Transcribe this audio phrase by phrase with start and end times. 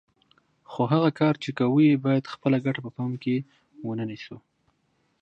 [0.71, 3.35] خو هغه کار چې کوو یې باید خپله ګټه په پام کې
[3.87, 4.37] ونه نیسو.